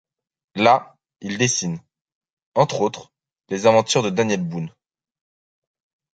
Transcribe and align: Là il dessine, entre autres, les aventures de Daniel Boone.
Là 0.55 0.95
il 1.19 1.37
dessine, 1.37 1.79
entre 2.55 2.81
autres, 2.81 3.11
les 3.49 3.67
aventures 3.67 4.01
de 4.01 4.09
Daniel 4.09 4.41
Boone. 4.43 4.73